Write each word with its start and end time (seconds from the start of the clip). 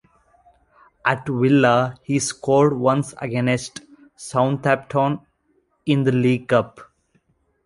At 1.05 1.27
Villa 1.27 1.95
he 2.01 2.17
scored 2.17 2.73
once 2.75 3.13
against 3.21 3.81
Southampton 4.15 5.19
in 5.85 6.05
the 6.05 6.11
League 6.11 6.47
Cup. 6.47 6.79